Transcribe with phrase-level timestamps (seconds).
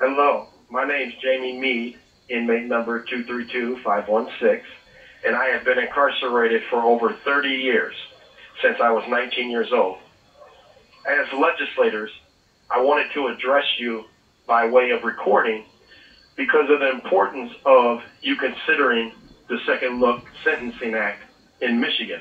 [0.00, 4.62] Hello, my name's Jamie Meade, inmate number 232516,
[5.26, 7.96] and I have been incarcerated for over 30 years,
[8.62, 9.98] since I was 19 years old.
[11.04, 12.12] As legislators,
[12.70, 14.04] I wanted to address you
[14.46, 15.64] by way of recording
[16.36, 19.10] because of the importance of you considering
[19.48, 21.24] the Second Look Sentencing Act
[21.60, 22.20] in Michigan.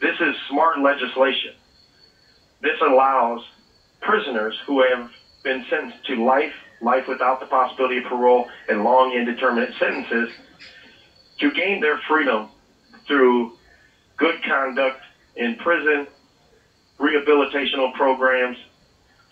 [0.00, 1.54] This is smart legislation.
[2.62, 3.42] This allows
[4.00, 5.08] prisoners who have
[5.42, 10.30] been sentenced to life, life without the possibility of parole, and long indeterminate sentences
[11.38, 12.48] to gain their freedom
[13.06, 13.52] through
[14.16, 15.00] good conduct
[15.36, 16.06] in prison,
[16.98, 18.56] rehabilitational programs,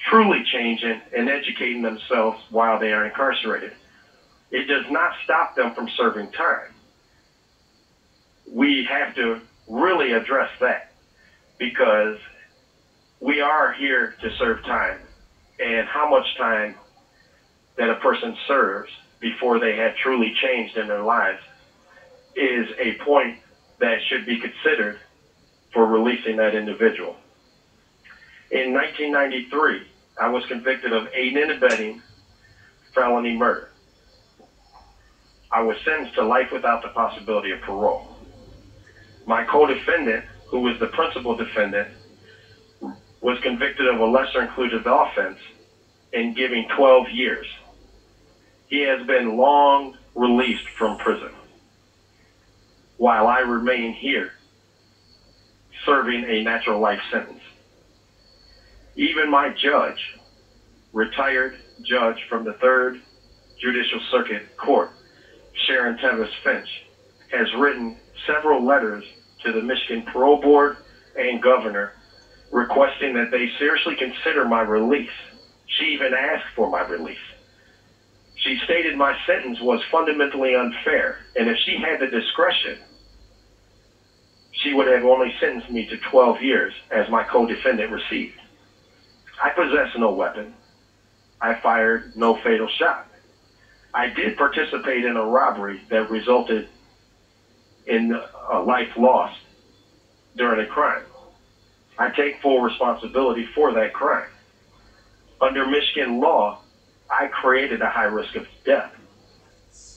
[0.09, 3.73] truly changing and educating themselves while they are incarcerated.
[4.51, 6.75] It does not stop them from serving time.
[8.51, 10.91] We have to really address that
[11.59, 12.19] because
[13.21, 14.99] we are here to serve time.
[15.61, 16.75] And how much time
[17.77, 21.41] that a person serves before they have truly changed in their lives
[22.35, 23.37] is a point
[23.79, 24.99] that should be considered
[25.73, 27.17] for releasing that individual.
[28.51, 29.87] In 1993,
[30.21, 32.01] I was convicted of aiding and abetting
[32.95, 33.69] felony murder.
[35.53, 38.07] I was sentenced to life without the possibility of parole.
[39.27, 41.89] My co-defendant, who was the principal defendant,
[43.21, 45.39] was convicted of a lesser included offense
[46.13, 47.47] and giving 12 years.
[48.69, 51.31] He has been long released from prison
[52.97, 54.33] while I remain here
[55.87, 57.41] serving a natural life sentence.
[58.97, 60.19] Even my judge,
[60.93, 63.01] retired judge from the Third
[63.59, 64.91] Judicial Circuit Court,
[65.67, 66.69] Sharon Tevis Finch,
[67.31, 67.97] has written
[68.27, 69.05] several letters
[69.45, 70.77] to the Michigan Parole Board
[71.17, 71.93] and Governor
[72.51, 75.09] requesting that they seriously consider my release.
[75.67, 77.19] She even asked for my release.
[78.37, 82.79] She stated my sentence was fundamentally unfair, and if she had the discretion,
[84.53, 88.41] she would have only sentenced me to 12 years as my co-defendant received.
[89.43, 90.53] I possess no weapon.
[91.41, 93.07] I fired no fatal shot.
[93.95, 96.67] I did participate in a robbery that resulted
[97.87, 98.17] in
[98.51, 99.35] a life lost
[100.37, 101.03] during a crime.
[102.01, 104.31] I take full responsibility for that crime.
[105.39, 106.61] Under Michigan law,
[107.11, 108.95] I created a high risk of death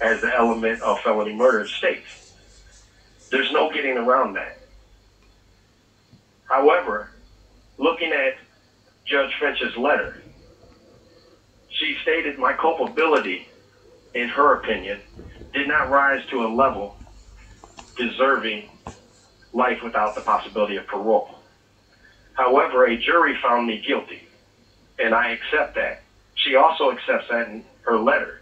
[0.01, 2.33] as the element of felony murder states.
[3.31, 4.59] There's no getting around that.
[6.43, 7.11] However,
[7.77, 8.35] looking at
[9.05, 10.21] Judge Finch's letter,
[11.69, 13.47] she stated my culpability,
[14.13, 14.99] in her opinion,
[15.53, 16.97] did not rise to a level
[17.97, 18.69] deserving
[19.53, 21.32] life without the possibility of parole.
[22.33, 24.27] However, a jury found me guilty,
[24.99, 26.01] and I accept that.
[26.35, 28.41] She also accepts that in her letter.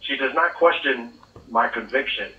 [0.00, 1.12] She does not question
[1.48, 2.30] my conviction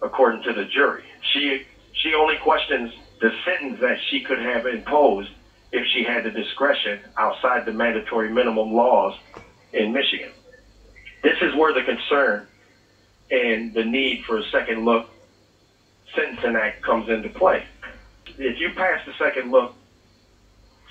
[0.00, 1.04] according to the jury.
[1.32, 5.30] She she only questions the sentence that she could have imposed
[5.72, 9.14] if she had the discretion outside the mandatory minimum laws
[9.72, 10.30] in Michigan.
[11.22, 12.46] This is where the concern
[13.30, 15.10] and the need for a second look
[16.14, 17.64] sentencing act comes into play.
[18.38, 19.74] If you pass the second look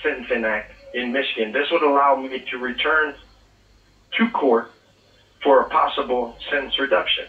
[0.03, 3.15] sentencing act in Michigan, this would allow me to return
[4.17, 4.71] to court
[5.43, 7.25] for a possible sentence reduction.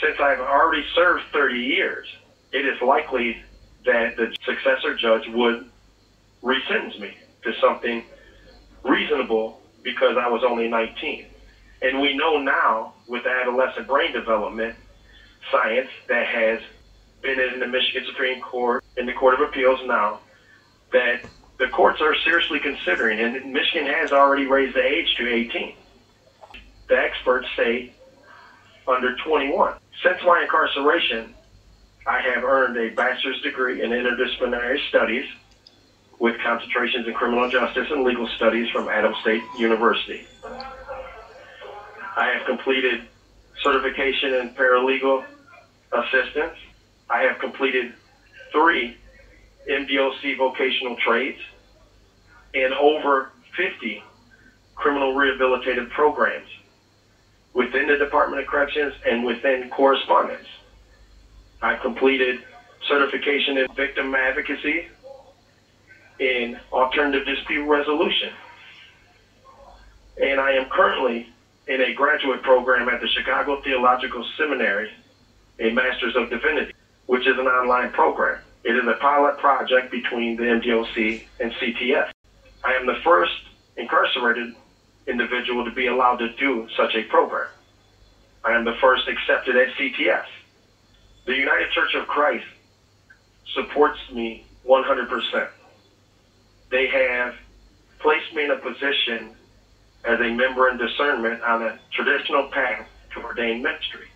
[0.00, 2.06] Since I've already served 30 years,
[2.52, 3.42] it is likely
[3.84, 5.68] that the successor judge would
[6.42, 8.04] resentence me to something
[8.82, 11.26] reasonable because I was only 19.
[11.82, 14.74] And we know now with adolescent brain development
[15.50, 16.60] science that has
[17.22, 20.20] been in the Michigan Supreme Court, in the Court of Appeals now,
[20.94, 21.20] that
[21.58, 25.74] the courts are seriously considering, and Michigan has already raised the age to 18.
[26.88, 27.92] The experts say
[28.86, 29.74] under 21.
[30.04, 31.34] Since my incarceration,
[32.06, 35.24] I have earned a bachelor's degree in interdisciplinary studies
[36.20, 40.26] with concentrations in criminal justice and legal studies from Adams State University.
[42.16, 43.02] I have completed
[43.62, 45.24] certification in paralegal
[45.92, 46.54] assistance.
[47.10, 47.94] I have completed
[48.52, 48.96] three
[49.68, 51.38] MDOC vocational trades
[52.54, 54.02] and over 50
[54.74, 56.48] criminal rehabilitative programs
[57.52, 60.46] within the Department of Corrections and within correspondence.
[61.62, 62.40] I completed
[62.88, 64.88] certification in victim advocacy
[66.18, 68.30] in alternative dispute resolution.
[70.20, 71.28] And I am currently
[71.66, 74.90] in a graduate program at the Chicago Theological Seminary,
[75.58, 76.72] a Master's of Divinity,
[77.06, 78.40] which is an online program.
[78.64, 82.10] It is a pilot project between the MDOC and CTS.
[82.64, 83.32] I am the first
[83.76, 84.54] incarcerated
[85.06, 87.48] individual to be allowed to do such a program.
[88.42, 90.24] I am the first accepted at CTS.
[91.26, 92.46] The United Church of Christ
[93.54, 95.48] supports me 100%.
[96.70, 97.34] They have
[98.00, 99.30] placed me in a position
[100.04, 104.06] as a member in discernment on a traditional path to ordained ministry.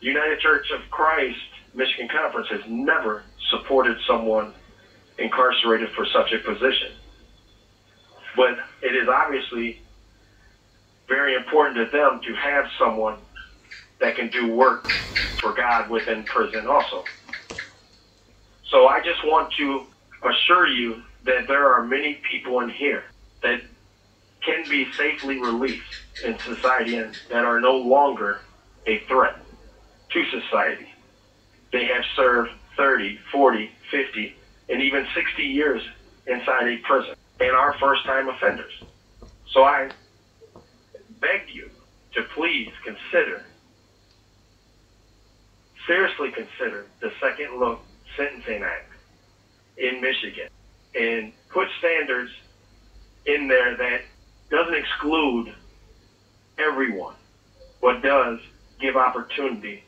[0.00, 1.38] The United Church of Christ
[1.74, 4.54] Michigan Conference has never supported someone
[5.18, 6.96] incarcerated for such a position.
[8.36, 9.82] But it is obviously
[11.08, 13.18] very important to them to have someone
[14.00, 14.84] that can do work
[15.40, 17.04] for God within prison also.
[18.70, 19.86] So I just want to
[20.28, 23.04] assure you that there are many people in here
[23.42, 23.60] that
[24.44, 25.82] can be safely released
[26.24, 28.42] in society and that are no longer
[28.86, 29.34] a threat
[30.12, 30.86] to society.
[31.72, 34.34] They have served 30, 40, 50,
[34.68, 35.82] and even 60 years
[36.26, 38.72] inside a prison and are first time offenders.
[39.52, 39.90] So I
[41.20, 41.70] beg you
[42.14, 43.44] to please consider,
[45.86, 47.80] seriously consider the Second Look
[48.16, 48.90] Sentencing Act
[49.76, 50.48] in Michigan
[50.94, 52.30] and put standards
[53.26, 54.00] in there that
[54.50, 55.54] doesn't exclude
[56.58, 57.14] everyone,
[57.80, 58.38] but does
[58.80, 59.84] give opportunity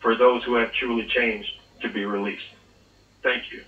[0.00, 1.50] for those who have truly changed
[1.82, 2.44] to be released.
[3.22, 3.62] Thank you.